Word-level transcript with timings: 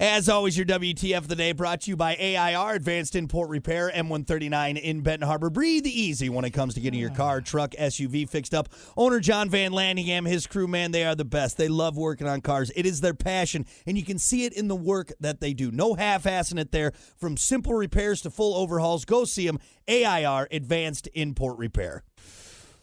As 0.00 0.28
always, 0.28 0.56
your 0.56 0.64
WTF 0.64 1.16
of 1.16 1.26
the 1.26 1.34
day 1.34 1.50
brought 1.50 1.80
to 1.80 1.90
you 1.90 1.96
by 1.96 2.14
AIR 2.14 2.76
Advanced 2.76 3.16
Import 3.16 3.50
Repair, 3.50 3.90
M139 3.92 4.80
in 4.80 5.00
Benton 5.00 5.26
Harbor. 5.26 5.50
Breathe 5.50 5.88
easy 5.88 6.28
when 6.28 6.44
it 6.44 6.50
comes 6.50 6.74
to 6.74 6.80
getting 6.80 7.00
your 7.00 7.10
car, 7.10 7.40
truck, 7.40 7.72
SUV 7.72 8.28
fixed 8.28 8.54
up. 8.54 8.68
Owner 8.96 9.18
John 9.18 9.50
Van 9.50 9.72
Landingham, 9.72 10.28
his 10.28 10.46
crew, 10.46 10.68
man, 10.68 10.92
they 10.92 11.04
are 11.04 11.16
the 11.16 11.24
best. 11.24 11.56
They 11.56 11.66
love 11.66 11.96
working 11.96 12.28
on 12.28 12.42
cars. 12.42 12.70
It 12.76 12.86
is 12.86 13.00
their 13.00 13.12
passion, 13.12 13.66
and 13.88 13.98
you 13.98 14.04
can 14.04 14.20
see 14.20 14.44
it 14.44 14.52
in 14.52 14.68
the 14.68 14.76
work 14.76 15.10
that 15.18 15.40
they 15.40 15.52
do. 15.52 15.72
No 15.72 15.94
half 15.94 16.22
assing 16.22 16.60
it 16.60 16.70
there. 16.70 16.92
From 17.16 17.36
simple 17.36 17.74
repairs 17.74 18.20
to 18.20 18.30
full 18.30 18.54
overhauls, 18.54 19.04
go 19.04 19.24
see 19.24 19.48
them. 19.48 19.58
AIR 19.88 20.46
Advanced 20.52 21.08
Import 21.14 21.58
Repair. 21.58 22.04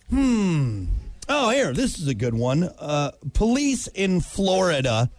Hmm. 0.09 0.88
Oh, 1.30 1.50
here, 1.52 1.72
this 1.72 1.98
is 1.98 2.09
a 2.09 2.13
good 2.13 2.34
one. 2.34 2.63
Uh, 2.77 3.12
police 3.34 3.88
in 3.88 4.20
Florida 4.20 5.09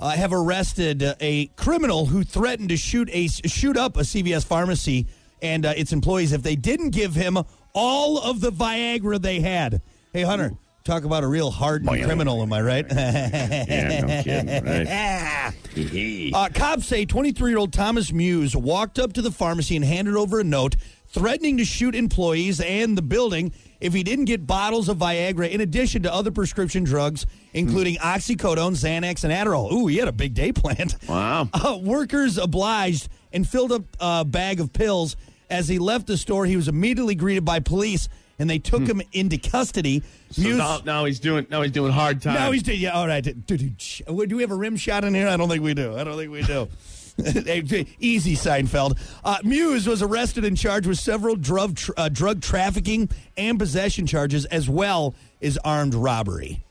uh, 0.00 0.10
have 0.10 0.32
arrested 0.32 1.02
uh, 1.02 1.14
a 1.20 1.46
criminal 1.56 2.06
who 2.06 2.24
threatened 2.24 2.68
to 2.70 2.76
shoot 2.76 3.08
a 3.12 3.28
shoot 3.28 3.76
up 3.76 3.96
a 3.96 4.00
CVS 4.00 4.44
pharmacy 4.44 5.06
and 5.42 5.64
uh, 5.66 5.74
its 5.76 5.92
employees 5.92 6.32
if 6.32 6.42
they 6.42 6.56
didn't 6.56 6.90
give 6.90 7.14
him 7.14 7.38
all 7.72 8.18
of 8.18 8.40
the 8.40 8.50
Viagra 8.50 9.20
they 9.20 9.40
had. 9.40 9.82
Hey, 10.12 10.22
Hunter, 10.22 10.52
talk 10.84 11.04
about 11.04 11.24
a 11.24 11.26
real 11.26 11.50
hardened 11.50 11.90
criminal, 12.04 12.42
am 12.42 12.52
I 12.52 12.62
right? 12.62 12.86
Yeah, 12.88 14.00
no 14.06 14.22
kidding, 14.22 14.64
right? 16.32 16.32
Uh, 16.32 16.48
cops 16.54 16.86
say 16.86 17.04
23 17.04 17.50
year 17.50 17.58
old 17.58 17.72
Thomas 17.72 18.12
Muse 18.12 18.54
walked 18.54 18.98
up 18.98 19.12
to 19.14 19.22
the 19.22 19.30
pharmacy 19.30 19.76
and 19.76 19.84
handed 19.84 20.16
over 20.16 20.40
a 20.40 20.44
note 20.44 20.76
threatening 21.08 21.56
to 21.58 21.64
shoot 21.64 21.94
employees 21.94 22.60
and 22.60 22.98
the 22.98 23.02
building 23.02 23.52
if 23.84 23.92
he 23.92 24.02
didn't 24.02 24.24
get 24.24 24.46
bottles 24.46 24.88
of 24.88 24.96
Viagra 24.96 25.50
in 25.50 25.60
addition 25.60 26.02
to 26.04 26.12
other 26.12 26.30
prescription 26.30 26.84
drugs, 26.84 27.26
including 27.52 27.96
oxycodone, 27.96 28.72
Xanax, 28.72 29.24
and 29.24 29.32
Adderall. 29.32 29.70
Ooh, 29.70 29.86
he 29.88 29.98
had 29.98 30.08
a 30.08 30.12
big 30.12 30.32
day 30.32 30.52
planned. 30.52 30.96
Wow. 31.06 31.48
Uh, 31.64 31.76
workers 31.76 32.38
obliged 32.38 33.08
and 33.32 33.46
filled 33.46 33.72
up 33.72 33.82
a 34.00 34.24
bag 34.24 34.58
of 34.60 34.72
pills. 34.72 35.16
As 35.50 35.68
he 35.68 35.78
left 35.78 36.06
the 36.06 36.16
store, 36.16 36.46
he 36.46 36.56
was 36.56 36.66
immediately 36.68 37.14
greeted 37.14 37.44
by 37.44 37.60
police 37.60 38.08
and 38.38 38.48
they 38.48 38.58
took 38.58 38.86
him 38.86 39.02
into 39.12 39.36
custody. 39.36 40.02
So 40.30 40.42
Muse- 40.42 40.56
now, 40.58 40.80
now 40.84 41.04
he's 41.04 41.20
doing 41.20 41.46
now 41.50 41.60
he's 41.62 41.72
doing 41.72 41.92
hard 41.92 42.22
time. 42.22 42.34
no, 42.34 42.50
he's 42.52 42.62
doing 42.62 42.80
yeah. 42.80 42.90
All 42.90 43.06
right, 43.06 43.22
Dude, 43.22 43.46
dude, 43.46 43.80
sh- 43.80 44.00
do 44.06 44.36
we 44.36 44.42
have 44.42 44.50
a 44.50 44.56
rim 44.56 44.76
shot 44.76 45.04
in 45.04 45.14
here? 45.14 45.28
I 45.28 45.36
don't 45.36 45.48
think 45.48 45.62
we 45.62 45.74
do. 45.74 45.94
I 45.96 46.04
don't 46.04 46.16
think 46.16 46.32
we 46.32 46.42
do. 46.42 46.68
Easy, 48.00 48.34
Seinfeld. 48.34 48.98
Uh, 49.24 49.38
Muse 49.44 49.86
was 49.86 50.02
arrested 50.02 50.44
and 50.44 50.56
charged 50.56 50.86
with 50.86 50.98
several 50.98 51.36
drug 51.36 51.76
tr- 51.76 51.92
uh, 51.96 52.08
drug 52.08 52.40
trafficking 52.40 53.08
and 53.36 53.58
possession 53.58 54.06
charges, 54.06 54.44
as 54.46 54.68
well 54.68 55.14
as 55.40 55.56
armed 55.64 55.94
robbery. 55.94 56.62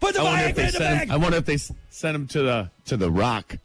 Put 0.00 0.14
the 0.14 0.20
I 0.20 0.24
wonder 0.24 0.44
if 0.46 0.56
they 0.56 0.62
in 0.62 0.66
the 0.66 0.72
sent 0.72 0.84
him, 0.84 0.98
bag. 0.98 1.10
I 1.10 1.16
wonder 1.16 1.38
if 1.38 1.44
they 1.46 1.56
sent 1.56 2.14
him 2.16 2.26
to 2.28 2.42
the 2.42 2.70
to 2.86 2.96
the 2.96 3.10
Rock. 3.10 3.56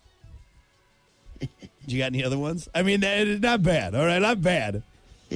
You 1.87 1.97
got 1.97 2.05
any 2.05 2.23
other 2.23 2.37
ones? 2.37 2.69
I 2.75 2.83
mean, 2.83 2.99
not 3.41 3.63
bad. 3.63 3.95
All 3.95 4.05
right, 4.05 4.21
not 4.21 4.41
bad. 4.41 4.83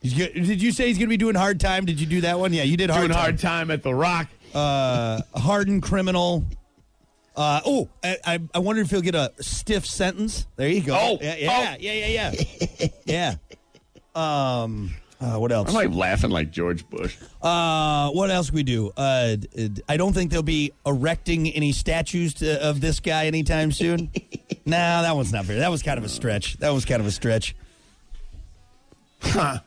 Did 0.00 0.62
you 0.62 0.72
say 0.72 0.86
he's 0.88 0.96
going 0.96 1.08
to 1.08 1.12
be 1.12 1.16
doing 1.18 1.34
hard 1.34 1.60
time? 1.60 1.84
Did 1.84 2.00
you 2.00 2.06
do 2.06 2.22
that 2.22 2.38
one? 2.38 2.52
Yeah, 2.54 2.62
you 2.62 2.76
did 2.78 2.88
hard 2.88 3.00
time. 3.02 3.08
Doing 3.08 3.14
time. 3.16 3.20
hard 3.20 3.38
time 3.38 3.70
at 3.70 3.82
the 3.82 3.94
Rock. 3.94 4.28
uh, 4.54 5.20
hardened 5.34 5.82
criminal. 5.82 6.44
Uh, 7.38 7.60
oh, 7.64 7.88
I, 8.02 8.16
I, 8.26 8.40
I 8.52 8.58
wonder 8.58 8.82
if 8.82 8.90
he'll 8.90 9.00
get 9.00 9.14
a 9.14 9.32
stiff 9.38 9.86
sentence. 9.86 10.48
There 10.56 10.68
you 10.68 10.80
go. 10.80 10.98
Oh, 10.98 11.18
yeah, 11.20 11.36
yeah, 11.36 11.48
oh. 11.52 11.76
yeah, 11.78 11.92
yeah, 11.92 12.32
yeah, 12.32 12.88
yeah. 14.16 14.62
Um, 14.62 14.96
uh, 15.20 15.36
what 15.36 15.52
else? 15.52 15.68
I'm 15.68 15.74
like 15.76 15.92
laughing 15.92 16.30
like 16.30 16.50
George 16.50 16.88
Bush. 16.90 17.16
Uh, 17.40 18.10
what 18.10 18.32
else 18.32 18.52
we 18.52 18.64
do? 18.64 18.90
Uh, 18.96 19.36
I 19.88 19.96
don't 19.96 20.14
think 20.14 20.32
they'll 20.32 20.42
be 20.42 20.72
erecting 20.84 21.48
any 21.50 21.70
statues 21.70 22.34
to, 22.34 22.60
of 22.60 22.80
this 22.80 22.98
guy 22.98 23.26
anytime 23.26 23.70
soon. 23.70 24.10
nah, 24.66 25.02
that 25.02 25.14
one's 25.14 25.32
not 25.32 25.44
fair. 25.44 25.60
That 25.60 25.70
was 25.70 25.84
kind 25.84 25.96
of 25.96 26.04
a 26.04 26.08
stretch. 26.08 26.56
That 26.56 26.70
was 26.70 26.84
kind 26.84 27.00
of 27.00 27.06
a 27.06 27.12
stretch. 27.12 27.54
Huh. 29.20 29.60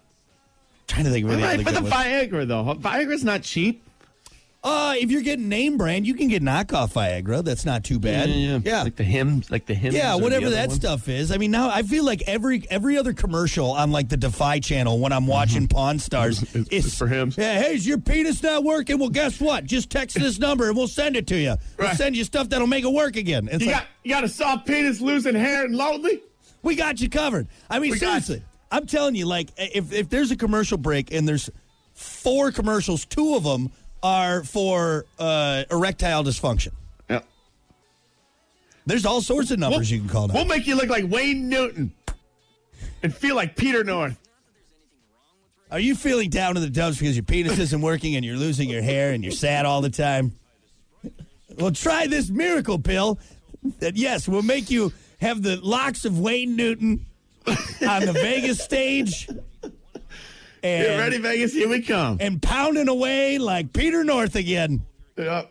Trying 0.87 1.05
to 1.05 1.11
think 1.11 1.25
of 1.25 1.31
any 1.31 1.41
Right, 1.41 1.63
but 1.63 1.73
the. 1.73 1.89
Viagra 1.89 2.45
though, 2.45 2.75
Viagra's 2.75 3.23
not 3.23 3.43
cheap. 3.43 3.81
Uh, 4.63 4.93
if 4.95 5.09
you're 5.09 5.23
getting 5.23 5.49
name 5.49 5.75
brand, 5.75 6.05
you 6.05 6.13
can 6.13 6.27
get 6.27 6.43
knockoff 6.43 6.93
Viagra. 6.93 7.43
That's 7.43 7.65
not 7.65 7.83
too 7.83 7.97
bad. 7.97 8.29
yeah. 8.29 8.83
like 8.83 8.95
the 8.95 9.03
Hims, 9.03 9.49
like 9.49 9.65
the 9.65 9.73
Hims. 9.73 9.95
Yeah, 9.95 10.13
whatever 10.15 10.51
that 10.51 10.67
one. 10.67 10.75
stuff 10.77 11.09
is. 11.09 11.31
I 11.31 11.37
mean, 11.37 11.49
now 11.49 11.71
I 11.71 11.81
feel 11.81 12.03
like 12.03 12.21
every 12.27 12.63
every 12.69 12.95
other 12.95 13.11
commercial 13.13 13.71
on 13.71 13.91
like 13.91 14.09
the 14.09 14.17
Defy 14.17 14.59
channel 14.59 14.99
when 14.99 15.11
I'm 15.13 15.25
watching 15.25 15.67
Pawn 15.67 15.97
Stars 15.97 16.43
It's- 16.43 16.67
it's 16.69 16.95
for 16.95 17.07
him. 17.07 17.33
Yeah, 17.35 17.59
hey, 17.59 17.73
is 17.73 17.87
your 17.87 17.97
penis 17.97 18.43
not 18.43 18.63
working? 18.63 18.99
Well, 18.99 19.09
guess 19.09 19.41
what? 19.41 19.65
Just 19.65 19.89
text 19.89 20.19
this 20.19 20.37
number 20.37 20.67
and 20.67 20.77
we'll 20.77 20.87
send 20.87 21.15
it 21.15 21.25
to 21.27 21.35
you. 21.37 21.55
We'll 21.79 21.87
Right. 21.87 21.97
send 21.97 22.15
you 22.15 22.23
stuff 22.23 22.49
that'll 22.49 22.67
make 22.67 22.83
it 22.83 22.93
work 22.93 23.15
again. 23.15 23.49
It's 23.51 23.61
You 23.63 23.71
like, 23.71 23.79
got 23.81 23.87
you 24.03 24.11
got 24.11 24.23
a 24.23 24.29
soft 24.29 24.67
penis, 24.67 25.01
losing 25.01 25.33
hair, 25.33 25.65
and 25.65 25.75
lonely. 25.75 26.21
we 26.61 26.75
got 26.75 27.01
you 27.01 27.09
covered. 27.09 27.47
I 27.67 27.79
mean, 27.79 27.91
We 27.91 27.97
seriously, 27.97 28.43
I'm 28.71 28.85
telling 28.85 29.15
you, 29.15 29.25
like, 29.25 29.49
if 29.57 29.91
if 29.91 30.09
there's 30.09 30.29
a 30.29 30.35
commercial 30.35 30.77
break 30.77 31.11
and 31.11 31.27
there's 31.27 31.49
four 31.95 32.51
commercials, 32.51 33.05
two 33.05 33.33
of 33.35 33.43
them 33.43 33.71
are 34.03 34.43
for 34.43 35.05
uh, 35.19 35.63
erectile 35.69 36.23
dysfunction. 36.23 36.71
Yeah. 37.09 37.21
There's 38.85 39.05
all 39.05 39.21
sorts 39.21 39.51
of 39.51 39.59
numbers 39.59 39.91
you 39.91 39.99
can 39.99 40.09
call 40.09 40.27
now. 40.27 40.33
We'll 40.33 40.45
make 40.45 40.67
you 40.67 40.75
look 40.75 40.89
like 40.89 41.05
Wayne 41.07 41.49
Newton 41.49 41.93
and 43.03 43.13
feel 43.13 43.35
like 43.35 43.55
Peter 43.55 43.83
North. 43.83 44.17
Are 45.69 45.79
you 45.79 45.95
feeling 45.95 46.29
down 46.29 46.57
in 46.57 46.63
the 46.63 46.69
dumps 46.69 46.99
because 46.99 47.15
your 47.15 47.23
penis 47.23 47.57
isn't 47.57 47.81
working 47.81 48.15
and 48.15 48.25
you're 48.25 48.35
losing 48.35 48.69
your 48.69 48.81
hair 48.81 49.13
and 49.13 49.23
you're 49.23 49.31
sad 49.31 49.65
all 49.65 49.81
the 49.81 49.89
time? 49.89 50.33
Well, 51.57 51.71
try 51.71 52.07
this 52.07 52.29
miracle 52.29 52.77
pill 52.77 53.19
that, 53.79 53.95
yes, 53.95 54.27
will 54.27 54.41
make 54.41 54.69
you 54.69 54.91
have 55.21 55.41
the 55.43 55.57
locks 55.57 56.03
of 56.03 56.19
Wayne 56.19 56.55
Newton 56.55 57.05
on 57.47 58.05
the 58.05 58.13
Vegas 58.13 58.59
stage 58.59 59.29
and, 60.63 60.85
Get 60.85 60.97
ready, 60.97 61.17
Vegas. 61.17 61.53
Here 61.53 61.67
we 61.69 61.81
come. 61.81 62.17
and 62.19 62.41
pounding 62.41 62.87
away 62.87 63.37
like 63.37 63.73
Peter 63.73 64.03
North 64.03 64.35
again. 64.35 64.85
Yeah, 65.17 65.43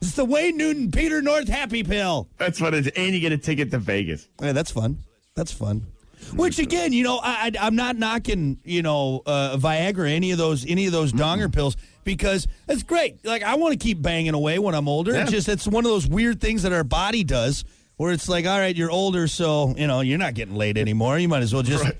It's 0.00 0.12
the 0.12 0.24
Wayne 0.24 0.56
Newton 0.56 0.90
Peter 0.90 1.20
North 1.22 1.48
happy 1.48 1.82
pill. 1.84 2.28
that's 2.38 2.60
what 2.60 2.74
it 2.74 2.86
is. 2.86 2.92
And 2.96 3.14
you 3.14 3.20
get 3.20 3.32
a 3.32 3.38
ticket 3.38 3.70
to 3.72 3.78
Vegas. 3.78 4.28
Yeah, 4.40 4.52
that's 4.52 4.70
fun. 4.70 4.98
That's 5.34 5.52
fun. 5.52 5.86
Which 6.34 6.58
again, 6.58 6.92
you 6.92 7.04
know, 7.04 7.18
I, 7.22 7.52
I, 7.58 7.66
I'm 7.66 7.76
not 7.76 7.96
knocking, 7.96 8.58
you 8.64 8.82
know, 8.82 9.22
uh, 9.24 9.56
Viagra, 9.56 10.10
any 10.10 10.32
of 10.32 10.38
those, 10.38 10.66
any 10.68 10.86
of 10.86 10.92
those 10.92 11.12
donger 11.12 11.50
pills, 11.52 11.76
because 12.04 12.46
it's 12.68 12.82
great. 12.82 13.24
Like 13.24 13.42
I 13.42 13.54
want 13.54 13.72
to 13.72 13.78
keep 13.78 14.02
banging 14.02 14.34
away 14.34 14.58
when 14.58 14.74
I'm 14.74 14.88
older. 14.88 15.14
It's 15.14 15.30
just 15.30 15.48
it's 15.48 15.66
one 15.66 15.84
of 15.84 15.90
those 15.90 16.06
weird 16.08 16.40
things 16.40 16.64
that 16.64 16.72
our 16.72 16.84
body 16.84 17.22
does, 17.24 17.64
where 17.96 18.12
it's 18.12 18.28
like, 18.28 18.46
all 18.46 18.58
right, 18.58 18.74
you're 18.76 18.90
older, 18.90 19.26
so 19.28 19.74
you 19.76 19.86
know 19.86 20.00
you're 20.00 20.18
not 20.18 20.34
getting 20.34 20.54
laid 20.56 20.76
anymore. 20.76 21.18
You 21.18 21.28
might 21.28 21.42
as 21.42 21.54
well 21.54 21.62
just 21.62 21.84
Right. 21.84 21.96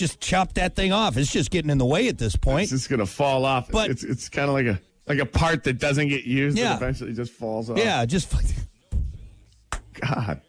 Just 0.00 0.18
chop 0.20 0.54
that 0.54 0.74
thing 0.74 0.92
off. 0.92 1.16
It's 1.16 1.30
just 1.30 1.50
getting 1.50 1.70
in 1.70 1.78
the 1.78 1.86
way 1.86 2.08
at 2.08 2.18
this 2.18 2.34
point. 2.34 2.64
It's 2.64 2.72
just 2.72 2.90
gonna 2.90 3.06
fall 3.06 3.44
off. 3.44 3.70
But- 3.70 3.90
it's 3.90 4.02
it's 4.02 4.28
kind 4.28 4.48
of 4.48 4.54
like 4.54 4.66
a 4.66 4.80
like 5.06 5.18
a 5.18 5.26
part 5.26 5.64
that 5.64 5.78
doesn't 5.78 6.08
get 6.08 6.24
used. 6.24 6.58
Yeah. 6.58 6.72
and 6.72 6.82
eventually 6.82 7.12
just 7.12 7.32
falls 7.32 7.70
off. 7.70 7.78
yeah, 7.78 8.04
just 8.06 8.32
God. 10.00 10.40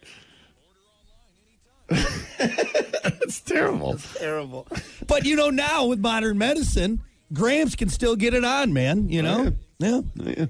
That's 1.91 3.41
terrible. 3.41 3.97
terrible. 4.15 4.67
But 5.07 5.25
you 5.25 5.35
know, 5.35 5.49
now 5.49 5.87
with 5.87 5.99
modern 5.99 6.37
medicine, 6.37 7.01
Grams 7.33 7.75
can 7.75 7.89
still 7.89 8.15
get 8.15 8.33
it 8.33 8.45
on, 8.45 8.71
man. 8.71 9.09
You 9.09 9.19
oh, 9.19 9.43
know, 9.43 9.53
yeah. 9.79 10.01
Yeah. 10.15 10.45
Oh, 10.45 10.47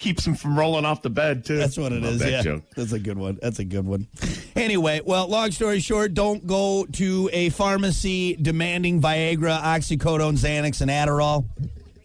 Keeps 0.00 0.26
him 0.26 0.34
from 0.34 0.58
rolling 0.58 0.86
off 0.86 1.02
the 1.02 1.10
bed 1.10 1.44
too. 1.44 1.58
That's 1.58 1.76
what 1.76 1.92
it 1.92 2.02
is. 2.02 2.20
That 2.20 2.30
yeah, 2.30 2.42
joke. 2.42 2.62
that's 2.74 2.92
a 2.92 2.98
good 2.98 3.18
one. 3.18 3.38
That's 3.40 3.58
a 3.58 3.64
good 3.64 3.86
one. 3.86 4.08
Anyway, 4.56 5.02
well, 5.04 5.28
long 5.28 5.50
story 5.50 5.78
short, 5.78 6.14
don't 6.14 6.46
go 6.46 6.86
to 6.92 7.28
a 7.32 7.50
pharmacy 7.50 8.34
demanding 8.36 9.02
Viagra, 9.02 9.60
oxycodone, 9.60 10.38
Xanax, 10.38 10.80
and 10.80 10.90
Adderall, 10.90 11.44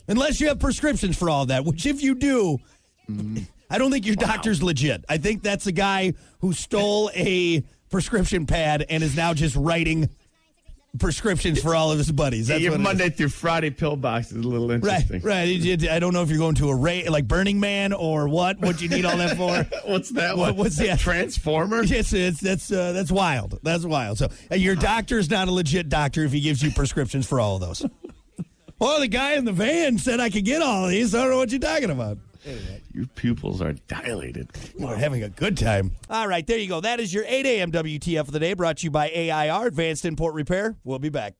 unless 0.10 0.42
you 0.42 0.50
have 0.50 0.60
prescriptions 0.60 1.18
for 1.18 1.30
all 1.30 1.46
that. 1.46 1.64
Which, 1.64 1.86
if 1.86 2.04
you 2.04 2.16
do, 2.16 2.60
mm. 3.10 3.48
I 3.70 3.78
don't 3.78 3.92
think 3.92 4.06
your 4.06 4.16
doctor's 4.16 4.62
legit. 4.62 5.06
I 5.08 5.18
think 5.18 5.42
that's 5.42 5.66
a 5.66 5.72
guy 5.72 6.14
who 6.42 6.52
stole 6.52 7.10
a 7.16 7.64
prescription 7.90 8.46
pad 8.46 8.86
and 8.90 9.04
is 9.04 9.16
now 9.16 9.34
just 9.34 9.56
writing 9.56 10.10
prescriptions 11.00 11.62
for 11.62 11.76
all 11.76 11.92
of 11.92 11.98
his 11.98 12.12
buddies. 12.12 12.48
That's 12.48 12.62
Your 12.62 12.72
what. 12.74 12.82
Monday 12.82 13.10
through 13.10 13.30
Friday 13.30 13.70
pill 13.70 13.96
box 13.96 14.32
is 14.32 14.38
a 14.44 14.48
little 14.48 14.68
Right, 14.68 14.76
interesting. 14.76 15.22
right. 15.22 15.48
It- 15.48 15.90
I 15.90 16.00
don't 16.00 16.14
know 16.14 16.22
if 16.22 16.30
you're 16.30 16.38
going 16.40 16.56
to 16.56 16.70
a 16.70 16.76
Ray, 16.76 17.08
like 17.08 17.28
Burning 17.28 17.60
Man 17.60 17.94
or 17.94 18.28
what. 18.28 18.60
What 18.60 18.78
do 18.78 18.84
you 18.86 18.90
need 18.90 19.06
all 19.06 19.18
that 19.18 19.38
for? 19.38 19.64
What's 19.92 20.10
that 20.12 20.38
What- 20.38 20.56
one? 20.56 20.66
what's 20.66 20.78
that? 20.78 21.00
Transformer? 21.00 21.84
It's, 21.96 22.14
it's 22.14 22.40
that's 22.42 22.72
uh, 22.72 22.92
that's 22.94 23.12
wild. 23.12 23.60
That's 23.64 23.86
wild. 23.86 24.18
So 24.18 24.30
uh, 24.52 24.56
your 24.56 24.76
doctor's 24.76 25.30
not 25.30 25.48
a 25.48 25.52
legit 25.52 25.90
doctor 25.90 26.24
if 26.24 26.32
he 26.32 26.42
gives 26.42 26.62
you 26.64 26.72
prescriptions 26.72 27.26
for 27.28 27.40
all 27.40 27.56
of 27.56 27.62
those. 27.62 27.86
well, 28.80 29.00
the 29.00 29.08
guy 29.08 29.34
in 29.34 29.46
the 29.46 29.52
van 29.54 29.98
said 29.98 30.20
I 30.20 30.30
could 30.30 30.46
get 30.46 30.62
all 30.62 30.86
of 30.86 30.92
these. 30.92 31.16
I 31.16 31.22
don't 31.22 31.30
know 31.32 31.38
what 31.38 31.52
you're 31.52 31.60
talking 31.60 31.90
about. 31.90 32.18
Your 32.94 33.08
pupils 33.16 33.62
are 33.62 33.74
dilated. 33.74 34.50
We're 34.78 34.96
having 34.96 35.24
a 35.24 35.30
good 35.30 35.58
time. 35.58 35.92
All 36.10 36.28
right, 36.28 36.46
there 36.46 36.58
you 36.58 36.68
go. 36.68 36.82
That 36.82 37.00
is 37.00 37.14
your 37.14 37.26
8 37.28 37.46
a.m. 37.46 37.72
WTF 37.72 38.20
of 38.20 38.32
the 38.32 38.40
day 38.40 38.54
brought 38.54 38.78
to 38.78 38.84
you 38.86 38.92
by 38.92 39.10
AIR, 39.10 39.68
Advanced 39.68 40.06
Import 40.06 40.34
Repair. 40.34 40.76
We'll 40.84 41.00
be 41.00 41.10
back. 41.10 41.36